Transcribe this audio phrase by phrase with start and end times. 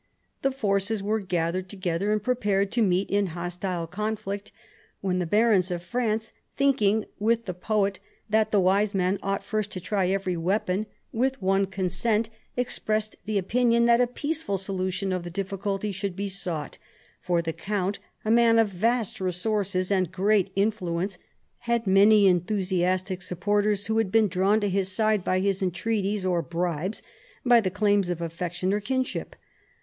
[0.41, 4.51] The forces were gathered together and prepared to meet in hostile conflict,
[5.01, 9.69] when the barons of France, thinking with the poet that the wise man ought first
[9.73, 15.21] to try every weapon, with one consent expressed the opinion that a peaceful solution of
[15.23, 16.79] the difficulty should be sought,
[17.21, 21.19] for the count, a man of vast resources and great influence,
[21.59, 26.41] had many enthusiastic supporters who had been drawn to his side by his entreaties or
[26.41, 27.03] bribes,
[27.45, 29.35] by the claims of affection or kinship.